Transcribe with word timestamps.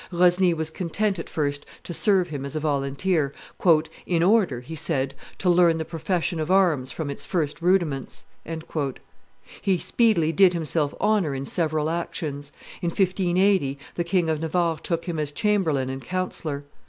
Rosny 0.11 0.51
was 0.51 0.71
content 0.71 1.19
at 1.19 1.29
first 1.29 1.63
to 1.83 1.93
serve 1.93 2.29
him 2.29 2.43
as 2.43 2.55
a 2.55 2.59
volunteer, 2.59 3.35
"in 4.07 4.23
order," 4.23 4.61
he 4.61 4.73
said, 4.73 5.13
"to 5.37 5.47
learn 5.47 5.77
the 5.77 5.85
profession 5.85 6.39
of 6.39 6.49
arms 6.49 6.91
from 6.91 7.11
its 7.11 7.23
first 7.23 7.61
rudiments." 7.61 8.25
He 9.61 9.77
speedily 9.77 10.31
did 10.31 10.53
himself 10.53 10.95
honor 10.99 11.35
in 11.35 11.45
several 11.45 11.87
actions. 11.87 12.51
In 12.81 12.89
1580 12.89 13.77
the 13.93 14.03
King 14.03 14.27
of 14.27 14.39
Navarre 14.41 14.79
took 14.79 15.05
him 15.05 15.19
as 15.19 15.31
chamberlain 15.31 15.91
and 15.91 16.01
counsellor. 16.01 16.63